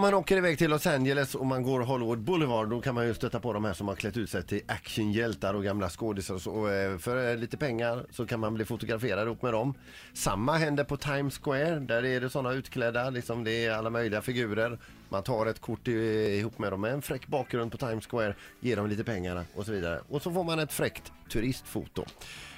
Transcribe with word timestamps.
om 0.00 0.02
man 0.02 0.14
åker 0.14 0.36
iväg 0.36 0.58
till 0.58 0.70
Los 0.70 0.86
Angeles 0.86 1.34
och 1.34 1.46
man 1.46 1.62
går 1.62 1.80
Hollywood 1.80 2.18
Boulevard 2.18 2.68
då 2.68 2.80
kan 2.80 2.94
man 2.94 3.06
ju 3.06 3.14
stöta 3.14 3.40
på 3.40 3.52
de 3.52 3.64
här 3.64 3.72
som 3.72 3.88
har 3.88 3.94
klätt 3.94 4.16
ut 4.16 4.30
sig 4.30 4.42
till 4.42 4.60
actionhjältar 4.66 5.54
och 5.54 5.64
gamla 5.64 5.88
skådisar 5.88 6.34
och 6.34 6.42
så. 6.42 6.52
Och, 6.52 6.70
eh, 6.70 6.98
för 6.98 7.30
eh, 7.30 7.36
lite 7.36 7.56
pengar 7.56 8.06
så 8.10 8.26
kan 8.26 8.40
man 8.40 8.54
bli 8.54 8.64
fotograferad 8.64 9.26
ihop 9.26 9.42
med 9.42 9.52
dem. 9.52 9.74
Samma 10.12 10.56
händer 10.56 10.84
på 10.84 10.96
Times 10.96 11.38
Square. 11.38 11.78
Där 11.78 12.04
är 12.04 12.20
det 12.20 12.30
sådana 12.30 12.52
utklädda, 12.52 13.10
liksom 13.10 13.44
det 13.44 13.66
är 13.66 13.72
alla 13.72 13.90
möjliga 13.90 14.22
figurer. 14.22 14.78
Man 15.08 15.22
tar 15.22 15.46
ett 15.46 15.60
kort 15.60 15.88
i, 15.88 15.92
ihop 16.38 16.58
med 16.58 16.72
dem 16.72 16.80
med 16.80 16.92
en 16.92 17.02
fräck 17.02 17.26
bakgrund 17.26 17.72
på 17.72 17.78
Times 17.78 18.06
Square, 18.06 18.34
ger 18.60 18.76
dem 18.76 18.86
lite 18.86 19.04
pengar 19.04 19.44
och 19.54 19.66
så 19.66 19.72
vidare. 19.72 20.00
Och 20.08 20.22
så 20.22 20.32
får 20.32 20.44
man 20.44 20.58
ett 20.58 20.72
fräckt 20.72 21.12
turistfoto. 21.32 22.04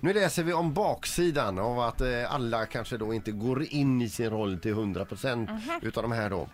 Nu 0.00 0.12
läser 0.12 0.42
vi 0.42 0.52
om 0.52 0.74
baksidan 0.74 1.58
av 1.58 1.80
att 1.80 2.00
eh, 2.00 2.34
alla 2.34 2.66
kanske 2.66 2.96
då 2.96 3.14
inte 3.14 3.32
går 3.32 3.64
in 3.64 4.02
i 4.02 4.08
sin 4.08 4.30
roll 4.30 4.58
till 4.58 4.74
100% 4.74 5.60
utav 5.82 6.02
de 6.02 6.12
här 6.12 6.30
då. 6.30 6.48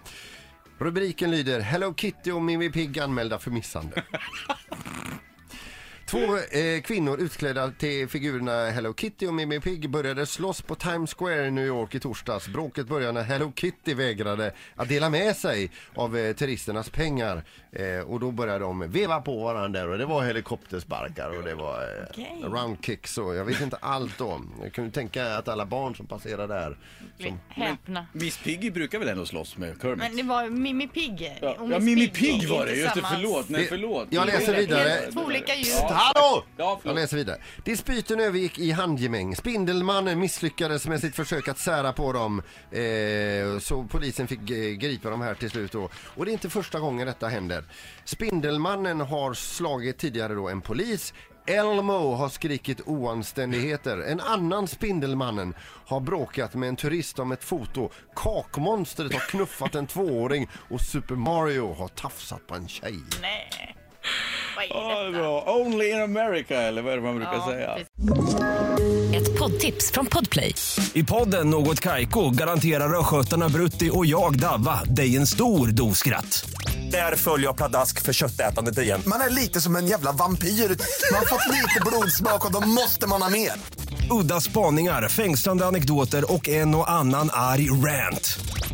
Rubriken 0.80 1.30
lyder 1.30 1.60
Hello 1.60 1.94
Kitty 1.94 2.32
och 2.32 2.42
Mimmi 2.42 2.70
Pigg 2.70 2.98
anmälda 2.98 3.38
för 3.38 3.50
misshandel. 3.50 4.02
Två 6.10 6.18
eh, 6.36 6.80
kvinnor 6.82 7.20
utklädda 7.20 7.70
till 7.70 8.08
figurerna 8.08 8.70
Hello 8.70 8.94
Kitty 8.94 9.26
och 9.26 9.34
Mimmi 9.34 9.60
Pigg 9.60 9.90
började 9.90 10.26
slåss 10.26 10.62
på 10.62 10.74
Times 10.74 11.14
Square 11.14 11.46
i 11.46 11.50
New 11.50 11.66
York 11.66 11.94
i 11.94 12.00
torsdags. 12.00 12.48
Bråket 12.48 12.86
började 12.88 13.12
när 13.12 13.22
Hello 13.22 13.52
Kitty 13.56 13.94
vägrade 13.94 14.52
att 14.76 14.88
dela 14.88 15.10
med 15.10 15.36
sig 15.36 15.70
av 15.94 16.16
eh, 16.16 16.32
turisternas 16.34 16.90
pengar. 16.90 17.42
Eh, 17.72 18.00
och 18.10 18.20
då 18.20 18.30
började 18.30 18.58
de 18.58 18.90
veva 18.90 19.20
på 19.20 19.40
varandra 19.44 19.84
och 19.84 19.98
det 19.98 20.06
var 20.06 20.22
helikoptersparkar 20.24 21.36
och 21.38 21.42
det 21.44 21.54
var 21.54 21.82
eh, 21.82 22.04
Okej. 22.10 22.40
roundkicks 22.42 23.18
och 23.18 23.34
jag 23.34 23.44
vet 23.44 23.60
inte 23.60 23.76
allt 23.80 24.18
då. 24.18 24.40
Jag 24.62 24.72
kunde 24.72 24.90
tänka 24.90 25.36
att 25.36 25.48
alla 25.48 25.66
barn 25.66 25.94
som 25.96 26.06
passerar 26.06 26.48
där 26.48 26.78
som, 27.20 27.38
Häpna. 27.48 28.06
Miss 28.12 28.38
Piggy 28.38 28.70
brukar 28.70 28.98
väl 28.98 29.08
ändå 29.08 29.26
slåss 29.26 29.56
med 29.56 29.76
Kermit? 29.82 29.98
Men 29.98 30.16
det 30.16 30.22
var 30.22 30.46
Mimmi 30.48 30.88
Pigg. 30.88 31.32
ja, 31.42 31.50
och 31.58 31.72
ja, 31.72 31.78
Miss 31.78 31.84
Mimmi 31.84 32.08
Pigg 32.08 32.48
var 32.48 32.66
det, 32.66 32.74
just 32.74 32.94
det, 32.94 33.02
förlåt, 33.14 33.48
nej 33.48 33.62
Det- 33.62 33.68
förlåt. 33.68 34.06
jag 34.10 34.26
läser 34.26 34.56
vidare. 34.56 34.88
helt- 34.88 35.12
Två 35.12 35.20
olika 35.20 35.54
ljud. 35.54 35.66
Hallå! 36.00 36.44
Ja, 36.56 36.78
förlåt. 36.82 36.84
Jag 36.84 36.94
läser 36.94 37.16
vidare. 37.16 37.38
Dispyten 37.64 38.20
övergick 38.20 38.58
i 38.58 38.70
handgemäng. 38.70 39.36
Spindelmannen 39.36 40.18
misslyckades 40.18 40.86
med 40.86 41.00
sitt 41.00 41.16
försök 41.16 41.48
att 41.48 41.58
sära 41.58 41.92
på 41.92 42.12
dem. 42.12 42.42
Eh, 42.70 43.58
så 43.58 43.84
polisen 43.90 44.28
fick 44.28 44.50
eh, 44.50 44.70
gripa 44.70 45.10
dem 45.10 45.20
här 45.20 45.34
till 45.34 45.50
slut 45.50 45.72
då. 45.72 45.88
Och 46.16 46.24
det 46.24 46.30
är 46.30 46.32
inte 46.32 46.50
första 46.50 46.80
gången 46.80 47.06
detta 47.06 47.28
händer. 47.28 47.64
Spindelmannen 48.04 49.00
har 49.00 49.34
slagit 49.34 49.98
tidigare 49.98 50.34
då 50.34 50.48
en 50.48 50.60
polis. 50.60 51.14
Elmo 51.46 52.14
har 52.14 52.28
skrikit 52.28 52.80
oanständigheter. 52.86 53.98
En 53.98 54.20
annan 54.20 54.68
Spindelmannen 54.68 55.54
har 55.86 56.00
bråkat 56.00 56.54
med 56.54 56.68
en 56.68 56.76
turist 56.76 57.18
om 57.18 57.32
ett 57.32 57.44
foto. 57.44 57.90
Kakmonstret 58.16 59.12
har 59.12 59.20
knuffat 59.20 59.74
en 59.74 59.86
tvååring 59.86 60.48
och 60.70 60.80
Super 60.80 61.14
Mario 61.14 61.74
har 61.74 61.88
tafsat 61.88 62.46
på 62.46 62.54
en 62.54 62.68
tjej. 62.68 62.98
Nej. 63.20 63.69
Vad 64.74 64.92
är 64.92 65.04
detta? 65.04 65.18
bra. 65.18 65.44
Only 65.46 65.90
in 65.90 66.00
America, 66.02 66.54
eller 66.62 66.82
vad 66.82 66.92
är 66.92 66.96
det 66.96 67.02
man 67.02 67.16
brukar 67.16 67.32
Ja, 67.34 67.46
säga? 67.46 67.76
Ett 69.20 69.38
poddtips 69.38 69.90
från 69.92 70.06
Podplay. 70.06 70.54
I 70.92 71.04
podden 71.04 71.50
Något 71.50 71.80
Kaiko 71.80 72.30
garanterar 72.30 73.00
östgötarna 73.00 73.48
Brutti 73.48 73.90
och 73.92 74.06
jag, 74.06 74.38
Davva, 74.38 74.80
dig 74.84 75.16
en 75.16 75.26
stor 75.26 75.66
dos 75.66 75.98
skratt. 75.98 76.50
Där 76.90 77.16
följer 77.16 77.46
jag 77.46 77.56
pladask 77.56 78.02
för 78.02 78.12
köttätandet 78.12 78.78
igen. 78.78 79.00
Man 79.06 79.20
är 79.20 79.30
lite 79.30 79.60
som 79.60 79.76
en 79.76 79.86
jävla 79.86 80.12
vampyr. 80.12 80.48
Man 80.48 81.18
har 81.18 81.26
fått 81.26 81.48
lite 81.54 81.80
blodsmak 81.86 82.46
och 82.46 82.52
då 82.52 82.60
måste 82.60 83.06
man 83.06 83.22
ha 83.22 83.30
mer. 83.30 83.52
Udda 84.10 84.40
spaningar, 84.40 85.08
fängslande 85.08 85.66
anekdoter 85.66 86.32
och 86.32 86.48
en 86.48 86.74
och 86.74 86.90
annan 86.90 87.30
arg 87.32 87.70
rant. 87.70 88.38